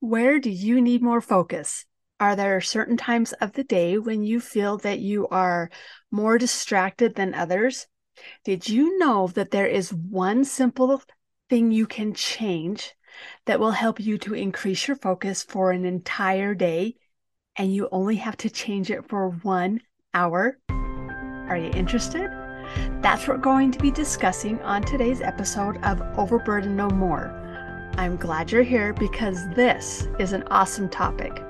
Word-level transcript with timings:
Where 0.00 0.38
do 0.38 0.48
you 0.48 0.80
need 0.80 1.02
more 1.02 1.20
focus? 1.20 1.84
Are 2.18 2.34
there 2.34 2.62
certain 2.62 2.96
times 2.96 3.34
of 3.34 3.52
the 3.52 3.64
day 3.64 3.98
when 3.98 4.22
you 4.22 4.40
feel 4.40 4.78
that 4.78 4.98
you 4.98 5.28
are 5.28 5.70
more 6.10 6.38
distracted 6.38 7.16
than 7.16 7.34
others? 7.34 7.86
Did 8.42 8.66
you 8.66 8.96
know 8.98 9.26
that 9.28 9.50
there 9.50 9.66
is 9.66 9.92
one 9.92 10.44
simple 10.44 11.02
thing 11.50 11.70
you 11.70 11.86
can 11.86 12.14
change 12.14 12.94
that 13.44 13.60
will 13.60 13.72
help 13.72 14.00
you 14.00 14.16
to 14.18 14.32
increase 14.32 14.88
your 14.88 14.96
focus 14.96 15.42
for 15.42 15.70
an 15.70 15.84
entire 15.84 16.54
day? 16.54 16.94
And 17.56 17.74
you 17.74 17.86
only 17.92 18.16
have 18.16 18.38
to 18.38 18.48
change 18.48 18.90
it 18.90 19.06
for 19.06 19.28
one 19.42 19.82
hour? 20.14 20.58
Are 20.70 21.58
you 21.58 21.70
interested? 21.72 22.30
That's 23.02 23.28
what 23.28 23.36
we're 23.36 23.42
going 23.42 23.70
to 23.72 23.78
be 23.78 23.90
discussing 23.90 24.62
on 24.62 24.82
today's 24.82 25.20
episode 25.20 25.76
of 25.84 26.00
Overburden 26.16 26.74
No 26.74 26.88
More. 26.88 27.49
I'm 28.00 28.16
glad 28.16 28.50
you're 28.50 28.62
here 28.62 28.94
because 28.94 29.46
this 29.50 30.08
is 30.18 30.32
an 30.32 30.42
awesome 30.44 30.88
topic. 30.88 31.42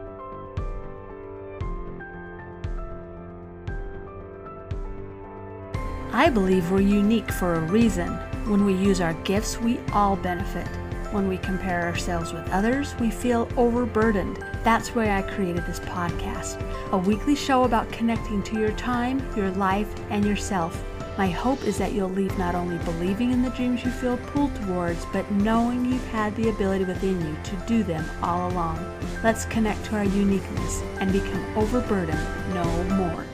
I 6.11 6.29
believe 6.29 6.73
we're 6.73 6.81
unique 6.81 7.31
for 7.31 7.55
a 7.55 7.61
reason. 7.61 8.09
When 8.51 8.65
we 8.65 8.75
use 8.75 9.01
our 9.01 9.15
gifts, 9.23 9.61
we 9.61 9.79
all 9.93 10.17
benefit. 10.17 10.67
When 11.13 11.29
we 11.29 11.39
compare 11.39 11.83
ourselves 11.83 12.33
with 12.33 12.51
others, 12.51 12.97
we 12.99 13.13
feel 13.13 13.49
overburdened. 13.57 14.45
That's 14.65 14.93
why 14.93 15.17
I 15.17 15.23
created 15.23 15.65
this 15.67 15.79
podcast 15.79 16.61
a 16.93 16.99
weekly 16.99 17.37
show 17.37 17.63
about 17.63 17.93
connecting 17.93 18.43
to 18.43 18.59
your 18.59 18.73
time, 18.73 19.25
your 19.37 19.53
life, 19.53 19.95
and 20.11 20.25
yourself. 20.25 20.83
My 21.21 21.29
hope 21.29 21.63
is 21.65 21.77
that 21.77 21.93
you'll 21.93 22.09
leave 22.09 22.39
not 22.39 22.55
only 22.55 22.79
believing 22.79 23.31
in 23.31 23.43
the 23.43 23.51
dreams 23.51 23.85
you 23.85 23.91
feel 23.91 24.17
pulled 24.17 24.57
towards, 24.57 25.05
but 25.13 25.31
knowing 25.33 25.85
you've 25.85 26.09
had 26.09 26.35
the 26.35 26.49
ability 26.49 26.87
within 26.87 27.21
you 27.21 27.37
to 27.45 27.57
do 27.67 27.83
them 27.83 28.03
all 28.23 28.51
along. 28.51 28.79
Let's 29.23 29.45
connect 29.45 29.85
to 29.85 29.97
our 29.97 30.05
uniqueness 30.05 30.81
and 30.99 31.13
become 31.13 31.59
overburdened 31.59 32.19
no 32.55 32.65
more. 32.97 33.27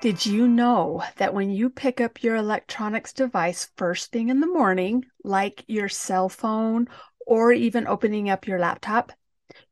Did 0.00 0.24
you 0.24 0.48
know 0.48 1.04
that 1.16 1.34
when 1.34 1.50
you 1.50 1.68
pick 1.68 2.00
up 2.00 2.22
your 2.22 2.36
electronics 2.36 3.12
device 3.12 3.68
first 3.76 4.12
thing 4.12 4.30
in 4.30 4.40
the 4.40 4.46
morning, 4.46 5.04
like 5.24 5.62
your 5.66 5.90
cell 5.90 6.30
phone 6.30 6.88
or 7.26 7.52
even 7.52 7.86
opening 7.86 8.30
up 8.30 8.46
your 8.46 8.58
laptop, 8.58 9.12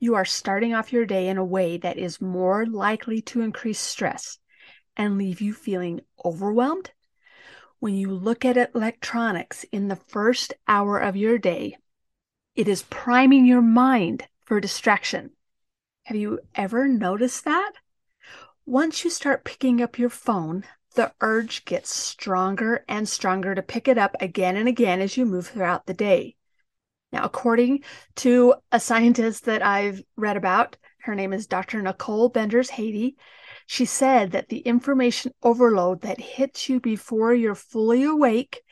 you 0.03 0.17
are 0.17 0.25
starting 0.25 0.75
off 0.75 0.93
your 0.93 1.07
day 1.07 1.29
in 1.29 1.39
a 1.39 1.45
way 1.45 1.77
that 1.77 1.97
is 1.97 2.21
more 2.21 2.67
likely 2.67 3.23
to 3.23 3.41
increase 3.41 3.79
stress 3.79 4.37
and 4.97 5.17
leave 5.17 5.41
you 5.41 5.55
feeling 5.55 6.01
overwhelmed? 6.25 6.91
When 7.79 7.95
you 7.95 8.11
look 8.11 8.45
at 8.45 8.75
electronics 8.75 9.65
in 9.71 9.87
the 9.87 9.95
first 9.95 10.55
hour 10.67 10.99
of 10.99 11.15
your 11.15 11.39
day, 11.39 11.77
it 12.57 12.67
is 12.67 12.83
priming 12.83 13.47
your 13.47 13.63
mind 13.63 14.27
for 14.45 14.59
distraction. 14.59 15.31
Have 16.07 16.17
you 16.17 16.41
ever 16.57 16.89
noticed 16.89 17.45
that? 17.45 17.75
Once 18.67 19.05
you 19.05 19.11
start 19.11 19.45
picking 19.45 19.81
up 19.81 20.01
your 20.01 20.11
phone, 20.11 20.65
the 20.97 21.13
urge 21.21 21.65
gets 21.65 21.95
stronger 21.95 22.85
and 22.89 23.09
stronger 23.09 23.55
to 23.55 23.63
pick 23.63 23.87
it 23.87 23.99
up 23.99 24.17
again 24.19 24.57
and 24.57 24.67
again 24.69 25.01
as 25.01 25.17
you 25.17 25.25
move 25.25 25.47
throughout 25.47 25.87
the 25.87 25.95
day. 25.95 26.35
Now, 27.13 27.25
according 27.25 27.85
to 28.17 28.55
a 28.71 28.81
scientist 28.81 29.45
that 29.45 29.65
I've 29.65 30.03
read 30.17 30.37
about, 30.37 30.77
her 31.03 31.15
name 31.15 31.33
is 31.33 31.47
Dr. 31.47 31.83
Nikole 31.83 32.33
Benders-Hadi, 32.33 33.17
she 33.67 33.85
said 33.85 34.33
that 34.33 34.49
the 34.49 34.59
information 34.59 35.33
overload 35.43 36.03
that 36.03 36.21
hits 36.21 36.69
you 36.69 36.81
before 36.81 37.35
you're 37.35 37.55
fully 37.55 38.05
awake 38.05 38.63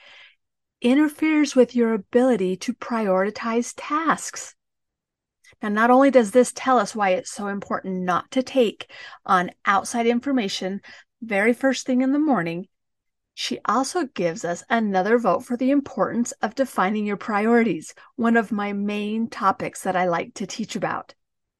interferes 0.80 1.54
with 1.54 1.76
your 1.76 1.92
ability 1.92 2.56
to 2.56 2.72
prioritize 2.72 3.74
tasks. 3.76 4.54
Now, 5.62 5.68
not 5.68 5.90
only 5.90 6.10
does 6.10 6.30
this 6.30 6.52
tell 6.54 6.78
us 6.78 6.94
why 6.94 7.10
it's 7.10 7.30
so 7.30 7.48
important 7.48 8.02
not 8.02 8.30
to 8.30 8.42
take 8.42 8.90
on 9.26 9.50
outside 9.66 10.06
information 10.06 10.80
very 11.22 11.52
first 11.52 11.84
thing 11.84 12.00
in 12.00 12.12
the 12.12 12.18
morning, 12.18 12.66
she 13.34 13.58
also 13.64 14.06
gives 14.06 14.44
us 14.44 14.62
another 14.68 15.18
vote 15.18 15.44
for 15.44 15.56
the 15.56 15.70
importance 15.70 16.32
of 16.42 16.54
defining 16.54 17.06
your 17.06 17.16
priorities, 17.16 17.94
one 18.16 18.36
of 18.36 18.52
my 18.52 18.72
main 18.72 19.28
topics 19.28 19.82
that 19.82 19.96
I 19.96 20.06
like 20.06 20.34
to 20.34 20.46
teach 20.46 20.76
about. 20.76 21.14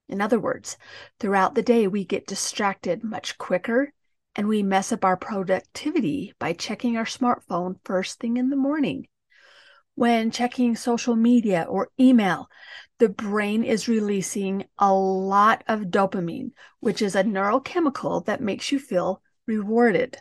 In 0.08 0.20
other 0.20 0.40
words, 0.40 0.76
throughout 1.18 1.54
the 1.54 1.62
day, 1.62 1.86
we 1.86 2.04
get 2.04 2.26
distracted 2.26 3.04
much 3.04 3.38
quicker 3.38 3.92
and 4.34 4.48
we 4.48 4.62
mess 4.62 4.92
up 4.92 5.04
our 5.04 5.16
productivity 5.16 6.34
by 6.38 6.52
checking 6.52 6.96
our 6.96 7.04
smartphone 7.04 7.76
first 7.84 8.20
thing 8.20 8.36
in 8.36 8.50
the 8.50 8.56
morning. 8.56 9.06
When 9.94 10.30
checking 10.30 10.76
social 10.76 11.14
media 11.14 11.66
or 11.68 11.90
email, 11.98 12.48
the 12.98 13.08
brain 13.08 13.64
is 13.64 13.88
releasing 13.88 14.64
a 14.78 14.92
lot 14.92 15.64
of 15.68 15.90
dopamine, 15.90 16.52
which 16.80 17.02
is 17.02 17.14
a 17.14 17.24
neurochemical 17.24 18.24
that 18.26 18.40
makes 18.40 18.72
you 18.72 18.78
feel 18.78 19.22
rewarded. 19.46 20.18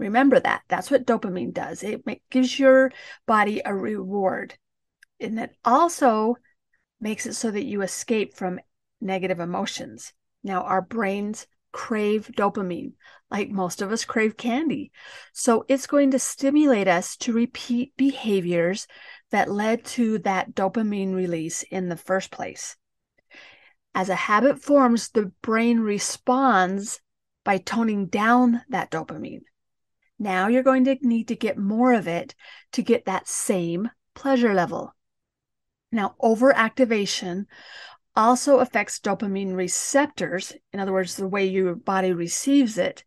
Remember 0.00 0.40
that. 0.40 0.62
That's 0.68 0.90
what 0.90 1.06
dopamine 1.06 1.52
does. 1.52 1.82
It 1.82 2.02
gives 2.30 2.58
your 2.58 2.90
body 3.26 3.60
a 3.64 3.74
reward. 3.74 4.54
And 5.20 5.38
it 5.38 5.54
also 5.62 6.36
makes 7.00 7.26
it 7.26 7.34
so 7.34 7.50
that 7.50 7.66
you 7.66 7.82
escape 7.82 8.34
from 8.34 8.60
negative 9.02 9.40
emotions. 9.40 10.14
Now, 10.42 10.62
our 10.62 10.80
brains 10.80 11.46
crave 11.72 12.30
dopamine, 12.34 12.94
like 13.30 13.50
most 13.50 13.82
of 13.82 13.92
us 13.92 14.06
crave 14.06 14.38
candy. 14.38 14.90
So 15.34 15.66
it's 15.68 15.86
going 15.86 16.12
to 16.12 16.18
stimulate 16.18 16.88
us 16.88 17.18
to 17.18 17.34
repeat 17.34 17.92
behaviors 17.98 18.86
that 19.30 19.50
led 19.50 19.84
to 19.84 20.18
that 20.20 20.54
dopamine 20.54 21.14
release 21.14 21.62
in 21.62 21.90
the 21.90 21.96
first 21.96 22.30
place. 22.30 22.74
As 23.94 24.08
a 24.08 24.14
habit 24.14 24.62
forms, 24.62 25.10
the 25.10 25.30
brain 25.42 25.80
responds 25.80 27.00
by 27.44 27.58
toning 27.58 28.06
down 28.06 28.62
that 28.70 28.90
dopamine. 28.90 29.42
Now 30.22 30.48
you're 30.48 30.62
going 30.62 30.84
to 30.84 30.98
need 31.00 31.28
to 31.28 31.34
get 31.34 31.56
more 31.56 31.94
of 31.94 32.06
it 32.06 32.34
to 32.72 32.82
get 32.82 33.06
that 33.06 33.26
same 33.26 33.90
pleasure 34.14 34.52
level. 34.52 34.94
Now, 35.90 36.14
overactivation 36.22 37.46
also 38.14 38.58
affects 38.58 39.00
dopamine 39.00 39.56
receptors, 39.56 40.52
in 40.74 40.78
other 40.78 40.92
words, 40.92 41.16
the 41.16 41.26
way 41.26 41.46
your 41.46 41.74
body 41.74 42.12
receives 42.12 42.76
it, 42.76 43.02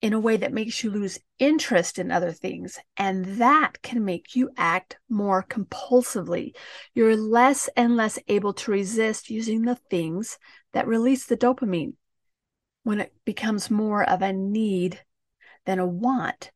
in 0.00 0.12
a 0.12 0.20
way 0.20 0.36
that 0.36 0.52
makes 0.52 0.84
you 0.84 0.90
lose 0.90 1.18
interest 1.40 1.98
in 1.98 2.12
other 2.12 2.30
things. 2.30 2.78
And 2.96 3.24
that 3.40 3.82
can 3.82 4.04
make 4.04 4.36
you 4.36 4.50
act 4.56 4.98
more 5.08 5.42
compulsively. 5.42 6.54
You're 6.94 7.16
less 7.16 7.68
and 7.76 7.96
less 7.96 8.18
able 8.28 8.52
to 8.54 8.70
resist 8.70 9.28
using 9.28 9.62
the 9.62 9.76
things 9.90 10.38
that 10.72 10.86
release 10.86 11.26
the 11.26 11.36
dopamine. 11.36 11.94
When 12.84 13.00
it 13.00 13.12
becomes 13.24 13.72
more 13.72 14.08
of 14.08 14.22
a 14.22 14.32
need 14.32 15.00
than 15.66 15.78
a 15.78 15.86
want, 15.86 16.50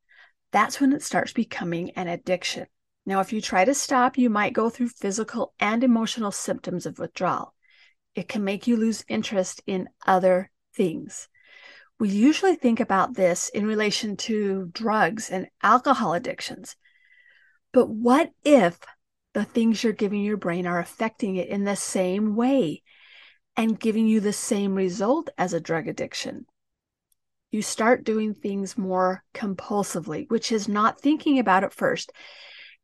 that's 0.52 0.80
when 0.80 0.92
it 0.92 1.02
starts 1.02 1.32
becoming 1.32 1.90
an 1.90 2.08
addiction. 2.08 2.66
Now, 3.04 3.20
if 3.20 3.32
you 3.32 3.40
try 3.40 3.64
to 3.64 3.74
stop, 3.74 4.18
you 4.18 4.28
might 4.28 4.52
go 4.52 4.68
through 4.68 4.88
physical 4.88 5.54
and 5.60 5.84
emotional 5.84 6.32
symptoms 6.32 6.86
of 6.86 6.98
withdrawal. 6.98 7.54
It 8.14 8.28
can 8.28 8.42
make 8.42 8.66
you 8.66 8.76
lose 8.76 9.04
interest 9.08 9.62
in 9.66 9.88
other 10.06 10.50
things. 10.74 11.28
We 11.98 12.08
usually 12.08 12.56
think 12.56 12.80
about 12.80 13.14
this 13.14 13.48
in 13.48 13.66
relation 13.66 14.16
to 14.18 14.70
drugs 14.72 15.30
and 15.30 15.48
alcohol 15.62 16.14
addictions. 16.14 16.76
But 17.72 17.88
what 17.88 18.32
if 18.44 18.78
the 19.34 19.44
things 19.44 19.84
you're 19.84 19.92
giving 19.92 20.22
your 20.22 20.36
brain 20.36 20.66
are 20.66 20.78
affecting 20.78 21.36
it 21.36 21.48
in 21.48 21.64
the 21.64 21.76
same 21.76 22.34
way 22.34 22.82
and 23.56 23.78
giving 23.78 24.06
you 24.06 24.20
the 24.20 24.32
same 24.32 24.74
result 24.74 25.30
as 25.38 25.52
a 25.52 25.60
drug 25.60 25.86
addiction? 25.86 26.46
You 27.56 27.62
start 27.62 28.04
doing 28.04 28.34
things 28.34 28.76
more 28.76 29.24
compulsively, 29.32 30.28
which 30.28 30.52
is 30.52 30.68
not 30.68 31.00
thinking 31.00 31.38
about 31.38 31.64
it 31.64 31.72
first, 31.72 32.12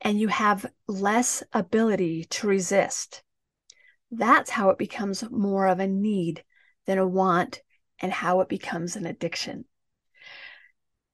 and 0.01 0.19
you 0.19 0.29
have 0.29 0.65
less 0.89 1.43
ability 1.53 2.25
to 2.31 2.47
resist. 2.47 3.23
That's 4.11 4.49
how 4.49 4.71
it 4.71 4.79
becomes 4.79 5.31
more 5.31 5.67
of 5.67 5.79
a 5.79 5.87
need 5.87 6.43
than 6.87 6.97
a 6.97 7.07
want 7.07 7.61
and 8.01 8.11
how 8.11 8.41
it 8.41 8.49
becomes 8.49 8.97
an 8.97 9.05
addiction. 9.05 9.67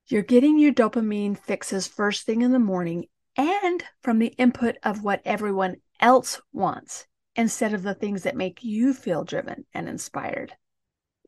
You're 0.07 0.23
getting 0.23 0.61
your 0.61 0.73
dopamine 0.73 1.37
fixes 1.37 1.89
first 1.89 2.27
thing 2.27 2.43
in 2.43 2.53
the 2.53 2.61
morning 2.61 3.07
and 3.37 3.83
from 4.03 4.21
the 4.21 4.35
input 4.39 4.77
of 4.85 5.03
what 5.03 5.21
everyone 5.25 5.79
else 5.99 6.41
wants 6.53 7.09
instead 7.35 7.75
of 7.75 7.83
the 7.83 7.95
things 7.95 8.23
that 8.23 8.37
make 8.37 8.63
you 8.63 8.95
feel 8.95 9.25
driven 9.25 9.67
and 9.75 9.89
inspired. 9.89 10.55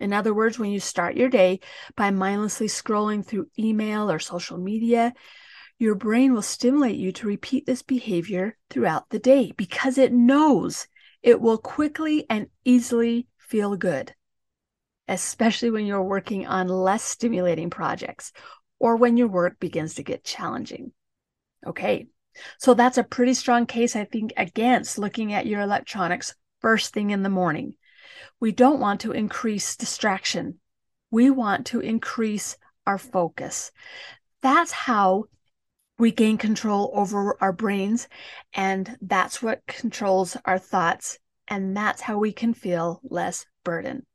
In 0.01 0.13
other 0.13 0.35
words, 0.35 0.59
when 0.59 0.71
you 0.71 0.81
start 0.81 1.17
your 1.17 1.29
day 1.29 1.61
by 1.97 2.11
mindlessly 2.11 2.67
scrolling 2.67 3.25
through 3.25 3.51
email 3.59 4.11
or 4.11 4.19
social 4.19 4.59
media, 4.59 5.13
your 5.79 5.95
brain 5.95 6.33
will 6.33 6.43
stimulate 6.43 6.97
you 6.97 7.13
to 7.13 7.27
repeat 7.27 7.67
this 7.67 7.83
behavior 7.83 8.57
throughout 8.69 9.09
the 9.11 9.19
day 9.19 9.53
because 9.57 9.99
it 9.99 10.13
knows 10.13 10.87
it 11.23 11.41
will 11.41 11.59
quickly 11.59 12.27
and 12.29 12.49
easily 12.65 13.27
feel 13.39 13.77
good 13.77 14.15
especially 15.11 15.71
when 15.71 15.85
you're 15.85 16.03
working 16.03 16.47
on 16.47 16.69
less 16.69 17.03
stimulating 17.03 17.69
projects 17.69 18.33
or 18.79 18.97
when 18.97 19.17
your 19.17 19.27
work 19.27 19.59
begins 19.59 19.95
to 19.95 20.05
get 20.05 20.25
challenging. 20.25 20.93
Okay, 21.67 22.07
so 22.59 22.75
that's 22.75 22.97
a 22.97 23.05
pretty 23.05 23.35
strong 23.35 23.67
case, 23.67 23.97
I 23.97 24.05
think, 24.05 24.33
against 24.37 24.99
looking 24.99 25.33
at 25.33 25.47
your 25.47 25.61
electronics 25.61 26.35
first 26.61 26.95
thing 26.95 27.11
in 27.11 27.25
the 27.25 27.29
morning. 27.29 27.75
We 28.41 28.53
don't 28.53 28.81
want 28.81 29.03
to 29.03 29.13
increase 29.13 29.77
distraction. 29.77 30.59
We 31.11 31.31
want 31.31 31.67
to 31.67 31.81
increase 31.81 32.57
our 32.87 32.97
focus. 32.97 33.71
That's 34.41 34.73
how 34.73 35.25
we 35.99 36.11
gain 36.11 36.39
control 36.39 36.91
over 36.95 37.37
our 37.43 37.53
brains, 37.53 38.09
and 38.55 38.97
that's 39.03 39.43
what 39.43 39.67
controls 39.67 40.37
our 40.47 40.59
thoughts, 40.59 41.19
and 41.49 41.77
that's 41.77 42.01
how 42.01 42.19
we 42.19 42.33
can 42.33 42.55
feel 42.55 43.03
less 43.05 43.45
burden. 43.63 44.07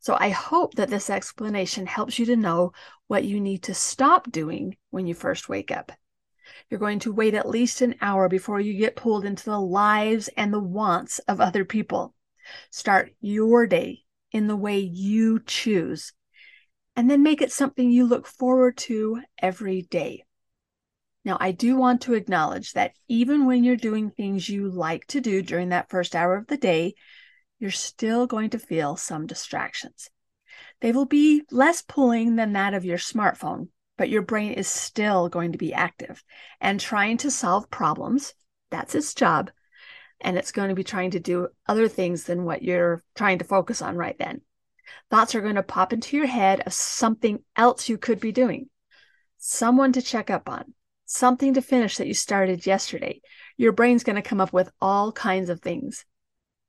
So 0.00 0.16
I 0.18 0.30
hope 0.30 0.74
that 0.74 0.90
this 0.90 1.08
explanation 1.08 1.86
helps 1.86 2.18
you 2.18 2.26
to 2.26 2.36
know 2.36 2.72
what 3.06 3.24
you 3.24 3.40
need 3.40 3.62
to 3.64 3.74
stop 3.74 4.30
doing 4.32 4.76
when 4.90 5.06
you 5.06 5.14
first 5.14 5.48
wake 5.48 5.70
up. 5.70 5.92
You're 6.68 6.80
going 6.80 6.98
to 7.00 7.12
wait 7.12 7.34
at 7.34 7.48
least 7.48 7.80
an 7.80 7.94
hour 8.00 8.28
before 8.28 8.60
you 8.60 8.74
get 8.74 8.96
pulled 8.96 9.24
into 9.24 9.44
the 9.44 9.60
lives 9.60 10.28
and 10.36 10.52
the 10.52 10.60
wants 10.60 11.20
of 11.20 11.40
other 11.40 11.64
people. 11.64 12.14
Start 12.70 13.12
your 13.20 13.66
day 13.66 14.00
in 14.32 14.46
the 14.46 14.56
way 14.56 14.78
you 14.78 15.40
choose, 15.44 16.12
and 16.96 17.10
then 17.10 17.22
make 17.22 17.42
it 17.42 17.52
something 17.52 17.90
you 17.90 18.06
look 18.06 18.26
forward 18.26 18.76
to 18.76 19.20
every 19.40 19.82
day. 19.82 20.24
Now, 21.24 21.36
I 21.38 21.52
do 21.52 21.76
want 21.76 22.02
to 22.02 22.14
acknowledge 22.14 22.72
that 22.72 22.92
even 23.08 23.44
when 23.44 23.62
you're 23.62 23.76
doing 23.76 24.10
things 24.10 24.48
you 24.48 24.70
like 24.70 25.06
to 25.08 25.20
do 25.20 25.42
during 25.42 25.68
that 25.70 25.90
first 25.90 26.16
hour 26.16 26.36
of 26.36 26.46
the 26.46 26.56
day, 26.56 26.94
you're 27.58 27.70
still 27.70 28.26
going 28.26 28.50
to 28.50 28.58
feel 28.58 28.96
some 28.96 29.26
distractions. 29.26 30.08
They 30.80 30.92
will 30.92 31.04
be 31.04 31.42
less 31.50 31.82
pulling 31.82 32.36
than 32.36 32.54
that 32.54 32.72
of 32.72 32.86
your 32.86 32.96
smartphone, 32.96 33.68
but 33.98 34.08
your 34.08 34.22
brain 34.22 34.52
is 34.52 34.66
still 34.66 35.28
going 35.28 35.52
to 35.52 35.58
be 35.58 35.74
active 35.74 36.24
and 36.60 36.80
trying 36.80 37.18
to 37.18 37.30
solve 37.30 37.70
problems. 37.70 38.32
That's 38.70 38.94
its 38.94 39.12
job. 39.12 39.50
And 40.20 40.36
it's 40.36 40.52
going 40.52 40.68
to 40.68 40.74
be 40.74 40.84
trying 40.84 41.12
to 41.12 41.20
do 41.20 41.48
other 41.66 41.88
things 41.88 42.24
than 42.24 42.44
what 42.44 42.62
you're 42.62 43.02
trying 43.14 43.38
to 43.38 43.44
focus 43.44 43.80
on 43.80 43.96
right 43.96 44.18
then. 44.18 44.42
Thoughts 45.10 45.34
are 45.34 45.40
going 45.40 45.54
to 45.54 45.62
pop 45.62 45.92
into 45.92 46.16
your 46.16 46.26
head 46.26 46.60
of 46.66 46.72
something 46.72 47.42
else 47.56 47.88
you 47.88 47.96
could 47.96 48.20
be 48.20 48.32
doing, 48.32 48.68
someone 49.38 49.92
to 49.92 50.02
check 50.02 50.30
up 50.30 50.48
on, 50.48 50.74
something 51.06 51.54
to 51.54 51.62
finish 51.62 51.96
that 51.96 52.06
you 52.06 52.14
started 52.14 52.66
yesterday. 52.66 53.20
Your 53.56 53.72
brain's 53.72 54.04
going 54.04 54.16
to 54.16 54.22
come 54.22 54.40
up 54.40 54.52
with 54.52 54.70
all 54.80 55.12
kinds 55.12 55.50
of 55.50 55.60
things. 55.60 56.04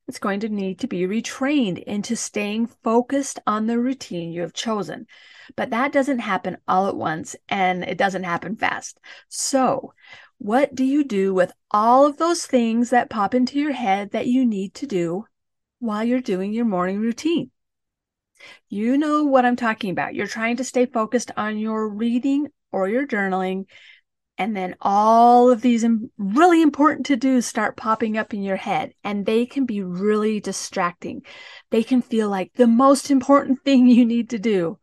It's 0.07 0.19
going 0.19 0.41
to 0.41 0.49
need 0.49 0.79
to 0.79 0.87
be 0.87 1.03
retrained 1.03 1.81
into 1.83 2.15
staying 2.15 2.67
focused 2.67 3.39
on 3.47 3.67
the 3.67 3.79
routine 3.79 4.31
you 4.31 4.41
have 4.41 4.53
chosen. 4.53 5.07
But 5.55 5.69
that 5.69 5.91
doesn't 5.91 6.19
happen 6.19 6.57
all 6.67 6.87
at 6.87 6.95
once 6.95 7.35
and 7.47 7.83
it 7.83 7.97
doesn't 7.97 8.23
happen 8.23 8.55
fast. 8.55 8.99
So, 9.29 9.93
what 10.41 10.73
do 10.73 10.83
you 10.83 11.03
do 11.03 11.35
with 11.35 11.51
all 11.69 12.07
of 12.07 12.17
those 12.17 12.47
things 12.47 12.89
that 12.89 13.11
pop 13.11 13.35
into 13.35 13.59
your 13.59 13.73
head 13.73 14.09
that 14.09 14.25
you 14.25 14.43
need 14.43 14.73
to 14.73 14.87
do 14.87 15.25
while 15.77 16.03
you're 16.03 16.19
doing 16.19 16.51
your 16.51 16.65
morning 16.65 16.99
routine? 16.99 17.51
You 18.67 18.97
know 18.97 19.23
what 19.23 19.45
I'm 19.45 19.55
talking 19.55 19.91
about. 19.91 20.15
You're 20.15 20.25
trying 20.25 20.57
to 20.57 20.63
stay 20.63 20.87
focused 20.87 21.29
on 21.37 21.59
your 21.59 21.87
reading 21.87 22.47
or 22.71 22.89
your 22.89 23.05
journaling 23.05 23.65
and 24.41 24.57
then 24.57 24.75
all 24.81 25.51
of 25.51 25.61
these 25.61 25.85
really 26.17 26.63
important 26.63 27.05
to 27.05 27.15
do 27.15 27.39
start 27.41 27.77
popping 27.77 28.17
up 28.17 28.33
in 28.33 28.41
your 28.41 28.55
head, 28.55 28.91
and 29.03 29.23
they 29.23 29.45
can 29.45 29.67
be 29.67 29.83
really 29.83 30.39
distracting. 30.39 31.21
They 31.69 31.83
can 31.83 32.01
feel 32.01 32.27
like 32.27 32.51
the 32.53 32.65
most 32.65 33.11
important 33.11 33.61
thing 33.65 33.85
you 33.85 34.03
need 34.03 34.31
to 34.31 34.39
do. 34.39 34.79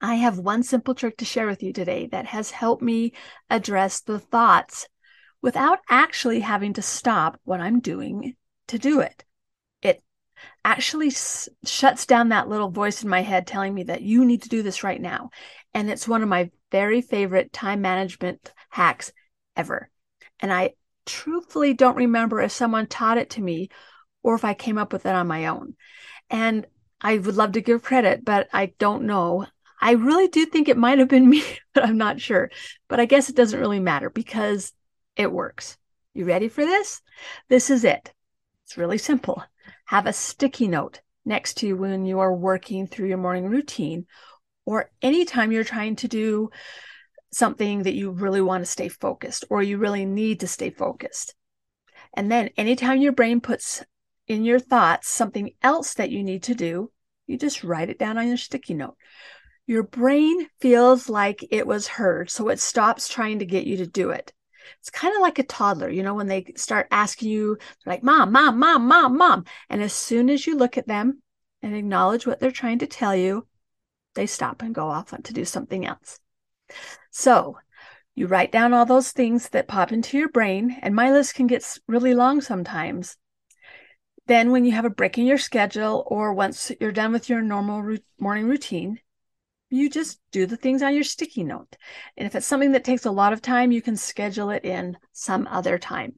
I 0.00 0.14
have 0.16 0.38
one 0.38 0.62
simple 0.62 0.94
trick 0.94 1.18
to 1.18 1.24
share 1.24 1.46
with 1.46 1.62
you 1.62 1.72
today 1.72 2.06
that 2.06 2.26
has 2.26 2.50
helped 2.50 2.82
me 2.82 3.12
address 3.50 4.00
the 4.00 4.18
thoughts 4.18 4.88
without 5.42 5.78
actually 5.88 6.40
having 6.40 6.74
to 6.74 6.82
stop 6.82 7.38
what 7.44 7.60
I'm 7.60 7.80
doing 7.80 8.34
to 8.68 8.78
do 8.78 9.00
it. 9.00 9.24
It 9.82 10.02
actually 10.64 11.08
s- 11.08 11.48
shuts 11.64 12.06
down 12.06 12.30
that 12.30 12.48
little 12.48 12.70
voice 12.70 13.02
in 13.02 13.08
my 13.08 13.22
head 13.22 13.46
telling 13.46 13.74
me 13.74 13.84
that 13.84 14.02
you 14.02 14.24
need 14.24 14.42
to 14.42 14.48
do 14.48 14.62
this 14.62 14.82
right 14.82 15.00
now. 15.00 15.30
And 15.74 15.90
it's 15.90 16.08
one 16.08 16.22
of 16.22 16.28
my 16.28 16.50
very 16.70 17.02
favorite 17.02 17.52
time 17.52 17.80
management 17.80 18.52
hacks 18.70 19.12
ever. 19.56 19.90
And 20.40 20.52
I 20.52 20.74
truthfully 21.04 21.74
don't 21.74 21.96
remember 21.96 22.40
if 22.40 22.52
someone 22.52 22.86
taught 22.86 23.18
it 23.18 23.30
to 23.30 23.42
me 23.42 23.68
or 24.22 24.34
if 24.34 24.44
I 24.44 24.54
came 24.54 24.78
up 24.78 24.92
with 24.92 25.06
it 25.06 25.14
on 25.14 25.26
my 25.26 25.46
own. 25.46 25.74
And 26.28 26.66
I 27.00 27.18
would 27.18 27.36
love 27.36 27.52
to 27.52 27.60
give 27.60 27.82
credit, 27.82 28.24
but 28.24 28.48
I 28.52 28.72
don't 28.78 29.04
know. 29.04 29.46
I 29.80 29.92
really 29.92 30.28
do 30.28 30.46
think 30.46 30.68
it 30.68 30.76
might 30.76 30.98
have 30.98 31.08
been 31.08 31.28
me, 31.30 31.42
but 31.74 31.84
I'm 31.84 31.98
not 31.98 32.20
sure. 32.20 32.50
But 32.88 33.00
I 33.00 33.06
guess 33.06 33.28
it 33.28 33.36
doesn't 33.36 33.60
really 33.60 33.80
matter 33.80 34.10
because 34.10 34.72
it 35.16 35.32
works. 35.32 35.76
You 36.14 36.24
ready 36.24 36.48
for 36.48 36.64
this? 36.64 37.02
This 37.48 37.70
is 37.70 37.84
it. 37.84 38.12
It's 38.64 38.76
really 38.76 38.98
simple. 38.98 39.42
Have 39.86 40.06
a 40.06 40.12
sticky 40.12 40.68
note 40.68 41.00
next 41.24 41.58
to 41.58 41.66
you 41.66 41.76
when 41.76 42.04
you 42.04 42.20
are 42.20 42.34
working 42.34 42.86
through 42.86 43.08
your 43.08 43.18
morning 43.18 43.46
routine 43.46 44.06
or 44.64 44.90
anytime 45.02 45.52
you're 45.52 45.64
trying 45.64 45.96
to 45.96 46.08
do 46.08 46.50
something 47.32 47.84
that 47.84 47.94
you 47.94 48.10
really 48.10 48.40
want 48.40 48.64
to 48.64 48.70
stay 48.70 48.88
focused 48.88 49.44
or 49.50 49.62
you 49.62 49.78
really 49.78 50.04
need 50.04 50.40
to 50.40 50.48
stay 50.48 50.70
focused. 50.70 51.34
And 52.14 52.30
then 52.30 52.50
anytime 52.56 53.00
your 53.00 53.12
brain 53.12 53.40
puts 53.40 53.84
in 54.26 54.44
your 54.44 54.58
thoughts 54.58 55.08
something 55.08 55.50
else 55.62 55.94
that 55.94 56.10
you 56.10 56.22
need 56.22 56.44
to 56.44 56.54
do, 56.54 56.90
you 57.26 57.38
just 57.38 57.62
write 57.62 57.90
it 57.90 57.98
down 57.98 58.18
on 58.18 58.26
your 58.26 58.36
sticky 58.36 58.74
note. 58.74 58.96
Your 59.70 59.84
brain 59.84 60.48
feels 60.60 61.08
like 61.08 61.46
it 61.52 61.64
was 61.64 61.86
heard, 61.86 62.28
so 62.28 62.48
it 62.48 62.58
stops 62.58 63.06
trying 63.06 63.38
to 63.38 63.46
get 63.46 63.68
you 63.68 63.76
to 63.76 63.86
do 63.86 64.10
it. 64.10 64.32
It's 64.80 64.90
kind 64.90 65.14
of 65.14 65.22
like 65.22 65.38
a 65.38 65.44
toddler, 65.44 65.88
you 65.88 66.02
know, 66.02 66.14
when 66.14 66.26
they 66.26 66.54
start 66.56 66.88
asking 66.90 67.28
you, 67.28 67.56
like, 67.86 68.02
mom, 68.02 68.32
mom, 68.32 68.58
mom, 68.58 68.88
mom, 68.88 69.16
mom. 69.16 69.44
And 69.68 69.80
as 69.80 69.92
soon 69.92 70.28
as 70.28 70.44
you 70.44 70.56
look 70.56 70.76
at 70.76 70.88
them 70.88 71.22
and 71.62 71.76
acknowledge 71.76 72.26
what 72.26 72.40
they're 72.40 72.50
trying 72.50 72.80
to 72.80 72.88
tell 72.88 73.14
you, 73.14 73.46
they 74.16 74.26
stop 74.26 74.60
and 74.60 74.74
go 74.74 74.88
off 74.88 75.14
to 75.22 75.32
do 75.32 75.44
something 75.44 75.86
else. 75.86 76.18
So 77.12 77.56
you 78.16 78.26
write 78.26 78.50
down 78.50 78.72
all 78.72 78.86
those 78.86 79.12
things 79.12 79.50
that 79.50 79.68
pop 79.68 79.92
into 79.92 80.18
your 80.18 80.30
brain, 80.30 80.78
and 80.82 80.96
my 80.96 81.12
list 81.12 81.36
can 81.36 81.46
get 81.46 81.78
really 81.86 82.16
long 82.16 82.40
sometimes. 82.40 83.16
Then, 84.26 84.50
when 84.50 84.64
you 84.64 84.72
have 84.72 84.84
a 84.84 84.90
break 84.90 85.16
in 85.16 85.26
your 85.26 85.38
schedule, 85.38 86.02
or 86.08 86.34
once 86.34 86.72
you're 86.80 86.90
done 86.90 87.12
with 87.12 87.28
your 87.28 87.40
normal 87.40 87.98
morning 88.18 88.48
routine, 88.48 88.98
you 89.70 89.88
just 89.88 90.20
do 90.32 90.46
the 90.46 90.56
things 90.56 90.82
on 90.82 90.94
your 90.94 91.04
sticky 91.04 91.44
note. 91.44 91.76
And 92.16 92.26
if 92.26 92.34
it's 92.34 92.46
something 92.46 92.72
that 92.72 92.84
takes 92.84 93.06
a 93.06 93.10
lot 93.10 93.32
of 93.32 93.40
time, 93.40 93.72
you 93.72 93.80
can 93.80 93.96
schedule 93.96 94.50
it 94.50 94.64
in 94.64 94.98
some 95.12 95.46
other 95.46 95.78
time. 95.78 96.14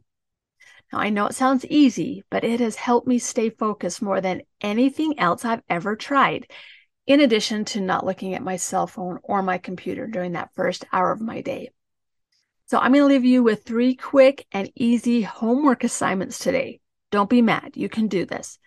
Now, 0.92 0.99
I 0.99 1.11
know 1.11 1.26
it 1.26 1.35
sounds 1.35 1.64
easy, 1.66 2.25
but 2.30 2.44
it 2.44 2.61
has 2.61 2.76
helped 2.76 3.06
me 3.06 3.18
stay 3.18 3.50
focused 3.50 4.02
more 4.02 4.21
than 4.21 4.42
anything 4.61 5.18
else 5.18 5.44
I've 5.44 5.62
ever 5.68 5.97
tried 5.97 6.50
in 7.06 7.21
addition 7.21 7.64
to 7.66 7.80
not 7.80 8.06
looking 8.06 8.35
at 8.35 8.42
my 8.42 8.56
cell 8.56 8.87
phone 8.87 9.18
or 9.23 9.42
my 9.42 9.59
computer 9.59 10.06
during 10.06 10.32
that 10.32 10.54
first 10.54 10.85
hour 10.92 11.11
of 11.11 11.21
my 11.21 11.40
day. 11.40 11.71
So 12.66 12.78
I'm 12.78 12.92
going 12.92 13.02
to 13.02 13.06
leave 13.06 13.25
you 13.25 13.42
with 13.42 13.64
three 13.64 13.94
quick 13.94 14.47
and 14.52 14.71
easy 14.75 15.23
homework 15.23 15.85
assignments 15.85 16.38
today. 16.38 16.80
Don't 17.11 17.28
be 17.28 17.42
mad. 17.42 17.73
You 17.75 17.88
can 17.88 18.06
do 18.09 18.25
this. 18.25 18.59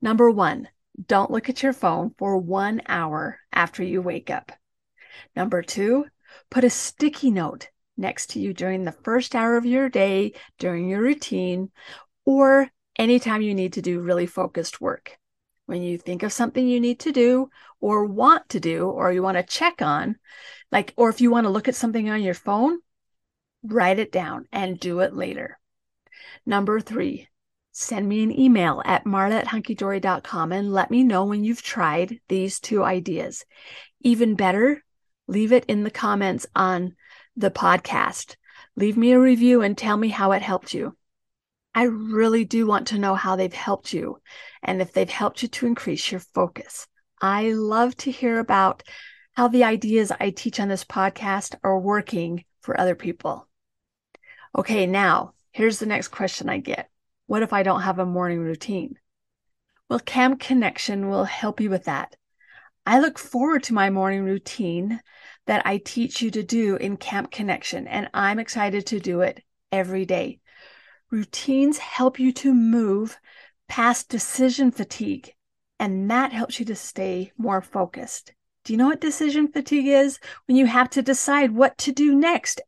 Number 0.00 0.30
one, 0.30 0.68
don't 1.06 1.30
look 1.30 1.48
at 1.48 1.62
your 1.62 1.72
phone 1.72 2.14
for 2.18 2.36
one 2.38 2.82
hour 2.86 3.38
after 3.52 3.82
you 3.82 4.02
wake 4.02 4.30
up. 4.30 4.52
Number 5.34 5.62
two, 5.62 6.06
put 6.50 6.64
a 6.64 6.70
sticky 6.70 7.30
note 7.30 7.68
next 7.96 8.30
to 8.30 8.40
you 8.40 8.52
during 8.52 8.84
the 8.84 8.92
first 8.92 9.34
hour 9.34 9.56
of 9.56 9.66
your 9.66 9.88
day, 9.88 10.32
during 10.58 10.88
your 10.88 11.00
routine, 11.00 11.70
or 12.24 12.68
anytime 12.96 13.42
you 13.42 13.54
need 13.54 13.74
to 13.74 13.82
do 13.82 14.00
really 14.00 14.26
focused 14.26 14.80
work 14.80 15.18
when 15.66 15.82
you 15.82 15.96
think 15.96 16.22
of 16.22 16.32
something 16.32 16.66
you 16.66 16.80
need 16.80 16.98
to 16.98 17.12
do 17.12 17.48
or 17.80 18.04
want 18.04 18.48
to 18.48 18.58
do 18.58 18.88
or 18.88 19.12
you 19.12 19.22
want 19.22 19.36
to 19.36 19.42
check 19.44 19.80
on, 19.80 20.16
like, 20.72 20.92
or 20.96 21.08
if 21.08 21.20
you 21.20 21.30
want 21.30 21.44
to 21.44 21.50
look 21.50 21.68
at 21.68 21.76
something 21.76 22.10
on 22.10 22.22
your 22.22 22.34
phone, 22.34 22.78
write 23.62 23.98
it 23.98 24.10
down 24.10 24.46
and 24.52 24.80
do 24.80 25.00
it 25.00 25.14
later. 25.14 25.58
Number 26.44 26.80
three, 26.80 27.28
send 27.72 28.08
me 28.08 28.22
an 28.22 28.38
email 28.38 28.82
at 28.84 29.04
marla 29.04 29.40
at 29.40 29.46
hunkeedori.com 29.46 30.52
and 30.52 30.72
let 30.72 30.90
me 30.90 31.02
know 31.02 31.24
when 31.24 31.44
you've 31.44 31.62
tried 31.62 32.20
these 32.28 32.60
two 32.60 32.82
ideas. 32.82 33.44
Even 34.00 34.34
better, 34.34 34.82
leave 35.26 35.52
it 35.52 35.64
in 35.66 35.84
the 35.84 35.90
comments 35.90 36.46
on 36.54 36.96
the 37.36 37.50
podcast. 37.50 38.36
Leave 38.76 38.96
me 38.96 39.12
a 39.12 39.20
review 39.20 39.62
and 39.62 39.76
tell 39.76 39.96
me 39.96 40.08
how 40.08 40.32
it 40.32 40.42
helped 40.42 40.74
you. 40.74 40.96
I 41.74 41.84
really 41.84 42.44
do 42.44 42.66
want 42.66 42.88
to 42.88 42.98
know 42.98 43.14
how 43.14 43.36
they've 43.36 43.52
helped 43.52 43.92
you 43.92 44.20
and 44.62 44.82
if 44.82 44.92
they've 44.92 45.08
helped 45.08 45.42
you 45.42 45.48
to 45.48 45.66
increase 45.66 46.10
your 46.10 46.20
focus. 46.20 46.88
I 47.20 47.52
love 47.52 47.96
to 47.98 48.10
hear 48.10 48.38
about 48.38 48.82
how 49.34 49.48
the 49.48 49.64
ideas 49.64 50.10
I 50.18 50.30
teach 50.30 50.58
on 50.58 50.68
this 50.68 50.84
podcast 50.84 51.54
are 51.62 51.78
working 51.78 52.44
for 52.60 52.78
other 52.78 52.96
people. 52.96 53.48
Okay, 54.56 54.86
now 54.86 55.34
here's 55.52 55.78
the 55.78 55.86
next 55.86 56.08
question 56.08 56.48
I 56.48 56.58
get 56.58 56.90
What 57.30 57.44
if 57.44 57.52
I 57.52 57.62
don't 57.62 57.82
have 57.82 58.00
a 58.00 58.04
morning 58.04 58.40
routine? 58.40 58.98
Well, 59.88 60.00
Camp 60.00 60.40
Connection 60.40 61.08
will 61.08 61.26
help 61.26 61.60
you 61.60 61.70
with 61.70 61.84
that. 61.84 62.16
I 62.84 62.98
look 62.98 63.20
forward 63.20 63.62
to 63.62 63.72
my 63.72 63.88
morning 63.88 64.24
routine 64.24 65.00
that 65.46 65.64
I 65.64 65.78
teach 65.78 66.20
you 66.20 66.32
to 66.32 66.42
do 66.42 66.74
in 66.74 66.96
Camp 66.96 67.30
Connection, 67.30 67.86
and 67.86 68.10
I'm 68.12 68.40
excited 68.40 68.84
to 68.86 68.98
do 68.98 69.20
it 69.20 69.44
every 69.70 70.04
day. 70.04 70.40
Routines 71.12 71.78
help 71.78 72.18
you 72.18 72.32
to 72.32 72.52
move 72.52 73.16
past 73.68 74.08
decision 74.08 74.72
fatigue, 74.72 75.32
and 75.78 76.10
that 76.10 76.32
helps 76.32 76.58
you 76.58 76.66
to 76.66 76.74
stay 76.74 77.30
more 77.38 77.62
focused. 77.62 78.32
Do 78.64 78.72
you 78.72 78.76
know 78.76 78.88
what 78.88 79.00
decision 79.00 79.46
fatigue 79.46 79.86
is? 79.86 80.18
When 80.48 80.56
you 80.56 80.66
have 80.66 80.90
to 80.90 81.00
decide 81.00 81.52
what 81.52 81.78
to 81.78 81.92
do 81.92 82.12
next 82.12 82.60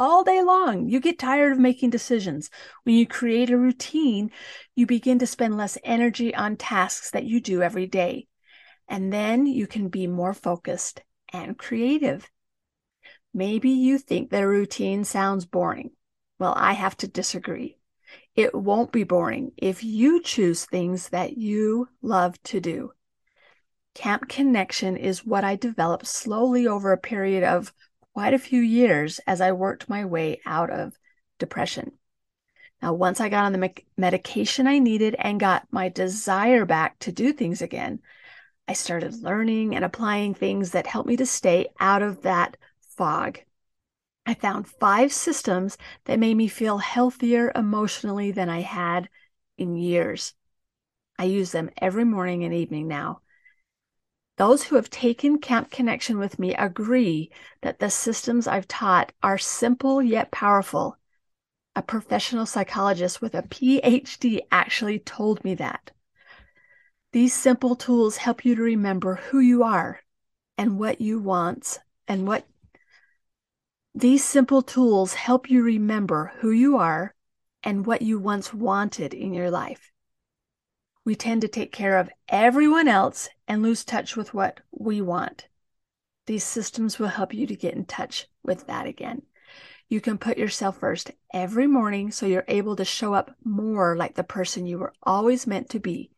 all 0.00 0.24
day 0.24 0.42
long. 0.42 0.88
You 0.88 0.98
get 0.98 1.18
tired 1.18 1.52
of 1.52 1.58
making 1.58 1.90
decisions. 1.90 2.48
When 2.84 2.94
you 2.94 3.06
create 3.06 3.50
a 3.50 3.58
routine, 3.58 4.30
you 4.74 4.86
begin 4.86 5.18
to 5.18 5.26
spend 5.26 5.58
less 5.58 5.76
energy 5.84 6.34
on 6.34 6.56
tasks 6.56 7.10
that 7.10 7.26
you 7.26 7.38
do 7.38 7.62
every 7.62 7.86
day. 7.86 8.26
And 8.88 9.12
then 9.12 9.44
you 9.44 9.66
can 9.66 9.88
be 9.88 10.06
more 10.06 10.32
focused 10.32 11.02
and 11.34 11.56
creative. 11.56 12.28
Maybe 13.34 13.70
you 13.70 13.98
think 13.98 14.30
that 14.30 14.42
a 14.42 14.48
routine 14.48 15.04
sounds 15.04 15.44
boring. 15.44 15.90
Well, 16.38 16.54
I 16.56 16.72
have 16.72 16.96
to 16.98 17.06
disagree. 17.06 17.76
It 18.34 18.54
won't 18.54 18.92
be 18.92 19.04
boring 19.04 19.52
if 19.58 19.84
you 19.84 20.22
choose 20.22 20.64
things 20.64 21.10
that 21.10 21.36
you 21.36 21.88
love 22.00 22.42
to 22.44 22.58
do. 22.58 22.92
Camp 23.94 24.30
Connection 24.30 24.96
is 24.96 25.26
what 25.26 25.44
I 25.44 25.56
developed 25.56 26.06
slowly 26.06 26.66
over 26.66 26.90
a 26.92 26.98
period 26.98 27.44
of 27.44 27.74
quite 28.20 28.34
a 28.34 28.38
few 28.38 28.60
years 28.60 29.18
as 29.26 29.40
I 29.40 29.52
worked 29.52 29.88
my 29.88 30.04
way 30.04 30.42
out 30.44 30.68
of 30.68 30.92
depression. 31.38 31.92
Now, 32.82 32.92
once 32.92 33.18
I 33.18 33.30
got 33.30 33.46
on 33.46 33.52
the 33.52 33.58
me- 33.58 33.86
medication 33.96 34.66
I 34.66 34.78
needed 34.78 35.16
and 35.18 35.40
got 35.40 35.66
my 35.70 35.88
desire 35.88 36.66
back 36.66 36.98
to 36.98 37.12
do 37.12 37.32
things 37.32 37.62
again, 37.62 38.00
I 38.68 38.74
started 38.74 39.22
learning 39.22 39.74
and 39.74 39.86
applying 39.86 40.34
things 40.34 40.72
that 40.72 40.86
helped 40.86 41.08
me 41.08 41.16
to 41.16 41.24
stay 41.24 41.68
out 41.80 42.02
of 42.02 42.20
that 42.20 42.58
fog. 42.94 43.38
I 44.26 44.34
found 44.34 44.68
five 44.68 45.14
systems 45.14 45.78
that 46.04 46.18
made 46.18 46.36
me 46.36 46.48
feel 46.48 46.76
healthier 46.76 47.50
emotionally 47.54 48.32
than 48.32 48.50
I 48.50 48.60
had 48.60 49.08
in 49.56 49.76
years. 49.76 50.34
I 51.18 51.24
use 51.24 51.52
them 51.52 51.70
every 51.78 52.04
morning 52.04 52.44
and 52.44 52.52
evening 52.52 52.86
now. 52.86 53.22
Those 54.40 54.62
who 54.64 54.76
have 54.76 54.88
taken 54.88 55.38
Camp 55.38 55.70
Connection 55.70 56.18
with 56.18 56.38
me 56.38 56.54
agree 56.54 57.30
that 57.60 57.78
the 57.78 57.90
systems 57.90 58.46
I've 58.46 58.66
taught 58.66 59.12
are 59.22 59.36
simple 59.36 60.02
yet 60.02 60.30
powerful. 60.30 60.96
A 61.76 61.82
professional 61.82 62.46
psychologist 62.46 63.20
with 63.20 63.34
a 63.34 63.42
PhD 63.42 64.40
actually 64.50 64.98
told 64.98 65.44
me 65.44 65.54
that. 65.56 65.90
These 67.12 67.34
simple 67.34 67.76
tools 67.76 68.16
help 68.16 68.46
you 68.46 68.54
to 68.54 68.62
remember 68.62 69.16
who 69.16 69.40
you 69.40 69.62
are 69.62 70.00
and 70.56 70.78
what 70.78 71.02
you 71.02 71.18
want 71.18 71.78
and 72.08 72.26
what 72.26 72.46
these 73.94 74.24
simple 74.24 74.62
tools 74.62 75.12
help 75.12 75.50
you 75.50 75.62
remember 75.62 76.32
who 76.38 76.50
you 76.50 76.78
are 76.78 77.14
and 77.62 77.84
what 77.84 78.00
you 78.00 78.18
once 78.18 78.54
wanted 78.54 79.12
in 79.12 79.34
your 79.34 79.50
life 79.50 79.92
we 81.04 81.14
tend 81.14 81.40
to 81.42 81.48
take 81.48 81.72
care 81.72 81.98
of 81.98 82.10
everyone 82.28 82.88
else 82.88 83.28
and 83.48 83.62
lose 83.62 83.84
touch 83.84 84.16
with 84.16 84.34
what 84.34 84.60
we 84.70 85.00
want. 85.00 85.48
These 86.26 86.44
systems 86.44 86.98
will 86.98 87.08
help 87.08 87.34
you 87.34 87.46
to 87.46 87.56
get 87.56 87.74
in 87.74 87.84
touch 87.84 88.26
with 88.42 88.66
that 88.66 88.86
again. 88.86 89.22
You 89.88 90.00
can 90.00 90.18
put 90.18 90.38
yourself 90.38 90.78
first 90.78 91.10
every 91.34 91.66
morning 91.66 92.12
so 92.12 92.26
you're 92.26 92.44
able 92.46 92.76
to 92.76 92.84
show 92.84 93.14
up 93.14 93.34
more 93.42 93.96
like 93.96 94.14
the 94.14 94.22
person 94.22 94.66
you 94.66 94.78
were 94.78 94.92
always 95.02 95.46
meant 95.46 95.70
to 95.70 95.80
be 95.80 96.12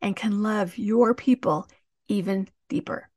and 0.00 0.16
can 0.16 0.42
love 0.42 0.78
your 0.78 1.12
people 1.14 1.68
even 2.08 2.48
deeper. 2.68 3.10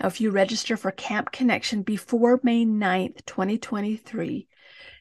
Now, 0.00 0.06
if 0.06 0.20
you 0.20 0.30
register 0.30 0.76
for 0.76 0.90
Camp 0.90 1.30
Connection 1.32 1.82
before 1.82 2.40
May 2.42 2.64
9th, 2.64 3.26
2023, 3.26 4.48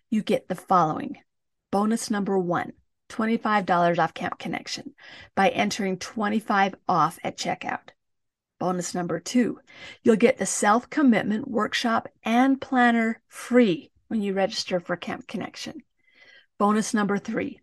you 0.09 0.21
get 0.21 0.47
the 0.47 0.55
following 0.55 1.17
bonus 1.71 2.09
number 2.09 2.37
one 2.37 2.73
$25 3.09 3.99
off 3.99 4.13
Camp 4.13 4.37
Connection 4.39 4.93
by 5.35 5.49
entering 5.49 5.97
25 5.97 6.75
off 6.87 7.19
at 7.23 7.37
checkout. 7.37 7.89
Bonus 8.59 8.95
number 8.95 9.19
two, 9.19 9.59
you'll 10.03 10.15
get 10.15 10.37
the 10.37 10.45
self 10.45 10.89
commitment 10.89 11.47
workshop 11.47 12.07
and 12.23 12.59
planner 12.59 13.21
free 13.27 13.91
when 14.07 14.21
you 14.21 14.33
register 14.33 14.79
for 14.79 14.95
Camp 14.95 15.27
Connection. 15.27 15.83
Bonus 16.57 16.93
number 16.93 17.17
three, 17.17 17.59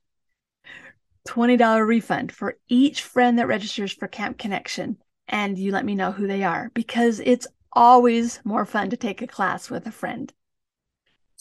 $20 1.27 1.87
refund 1.87 2.31
for 2.31 2.59
each 2.69 3.03
friend 3.03 3.39
that 3.39 3.49
registers 3.49 3.93
for 3.93 4.07
Camp 4.07 4.39
Connection. 4.39 4.99
And 5.27 5.59
you 5.59 5.73
let 5.73 5.85
me 5.85 5.95
know 5.95 6.13
who 6.13 6.27
they 6.27 6.45
are 6.45 6.71
because 6.75 7.19
it's 7.19 7.47
always 7.73 8.41
more 8.45 8.65
fun 8.65 8.91
to 8.91 8.97
take 8.97 9.23
a 9.23 9.27
class 9.27 9.71
with 9.71 9.87
a 9.87 9.91
friend. 9.91 10.33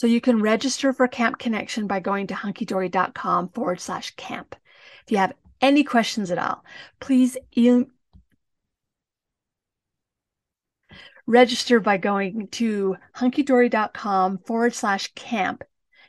So 0.04 0.08
you 0.08 0.20
can 0.20 0.42
register 0.42 0.92
for 0.92 1.08
Camp 1.08 1.40
Connection 1.40 1.88
by 1.88 2.02
going 2.02 2.28
to 2.28 2.34
hunkeedori.com 2.34 3.48
forward 3.52 3.80
slash 3.80 4.14
camp. 4.18 4.54
If 5.06 5.14
you 5.14 5.18
have 5.18 5.32
any 5.62 5.86
questions 5.86 6.30
at 6.30 6.38
all, 6.38 6.66
please 7.00 7.38
e- 7.54 7.86
register 11.26 11.80
by 11.80 11.96
going 11.96 12.50
to 12.50 12.98
hunkeedori.com 13.16 14.40
forward 14.40 14.74
slash 14.74 15.10
camp. 15.16 15.64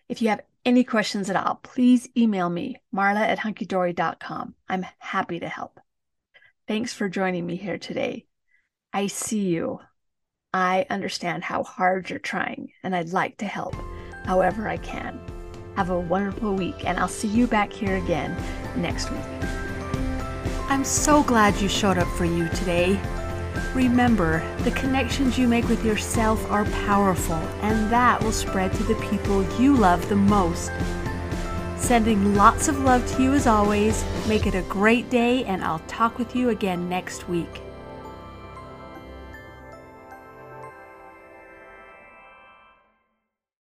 If 0.08 0.20
you 0.20 0.28
have 0.30 0.40
any 0.64 0.82
questions 0.82 1.30
at 1.30 1.36
all, 1.36 1.60
please 1.62 2.08
email 2.16 2.50
me, 2.50 2.74
marla 2.92 3.20
at 3.20 3.38
hunkeedori.com. 3.38 4.56
I'm 4.68 4.86
happy 4.98 5.38
to 5.38 5.48
help. 5.48 5.78
Thanks 6.66 6.92
for 6.92 7.08
joining 7.08 7.46
me 7.46 7.54
here 7.54 7.78
today. 7.78 8.26
I 8.92 9.06
see 9.06 9.42
you. 9.42 9.78
I 10.54 10.86
understand 10.88 11.42
how 11.42 11.64
hard 11.64 12.08
you're 12.08 12.20
trying, 12.20 12.70
and 12.84 12.94
I'd 12.94 13.08
like 13.08 13.38
to 13.38 13.44
help 13.44 13.74
however 14.24 14.68
I 14.68 14.76
can. 14.76 15.18
Have 15.74 15.90
a 15.90 15.98
wonderful 15.98 16.54
week, 16.54 16.84
and 16.84 16.96
I'll 16.96 17.08
see 17.08 17.26
you 17.26 17.48
back 17.48 17.72
here 17.72 17.96
again 17.96 18.36
next 18.76 19.10
week. 19.10 19.20
I'm 20.68 20.84
so 20.84 21.24
glad 21.24 21.60
you 21.60 21.68
showed 21.68 21.98
up 21.98 22.06
for 22.16 22.24
you 22.24 22.48
today. 22.50 23.00
Remember, 23.74 24.44
the 24.58 24.70
connections 24.70 25.36
you 25.36 25.48
make 25.48 25.68
with 25.68 25.84
yourself 25.84 26.48
are 26.52 26.66
powerful, 26.86 27.34
and 27.62 27.90
that 27.90 28.22
will 28.22 28.30
spread 28.30 28.72
to 28.74 28.84
the 28.84 28.94
people 29.10 29.42
you 29.60 29.74
love 29.74 30.08
the 30.08 30.14
most. 30.14 30.70
Sending 31.76 32.36
lots 32.36 32.68
of 32.68 32.78
love 32.78 33.04
to 33.16 33.22
you 33.24 33.32
as 33.32 33.48
always. 33.48 34.04
Make 34.28 34.46
it 34.46 34.54
a 34.54 34.62
great 34.62 35.10
day, 35.10 35.42
and 35.46 35.64
I'll 35.64 35.82
talk 35.88 36.16
with 36.16 36.36
you 36.36 36.50
again 36.50 36.88
next 36.88 37.28
week. 37.28 37.63